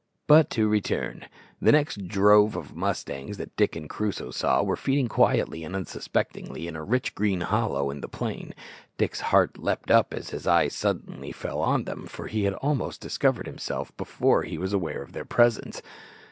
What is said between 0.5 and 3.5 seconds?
to return. The next drove of mustangs